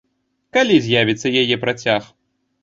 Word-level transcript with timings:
Калі 0.55 0.79
з'явіцца 0.85 1.33
яе 1.43 1.55
працяг? 1.67 2.09